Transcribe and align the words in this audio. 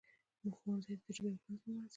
ښوونځي 0.57 0.93
دي 0.99 1.03
د 1.05 1.07
ژبي 1.15 1.29
ورځ 1.31 1.39
ولمانځي. 1.43 1.89